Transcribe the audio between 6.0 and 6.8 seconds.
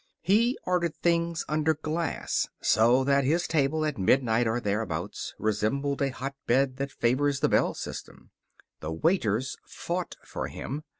a hotbed